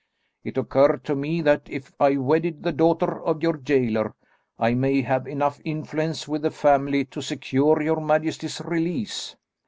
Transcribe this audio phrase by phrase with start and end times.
[0.43, 4.15] It occurred to me that if I wedded the daughter of your gaoler,
[4.57, 9.35] I may have enough influence with the family to secure your majesty's release."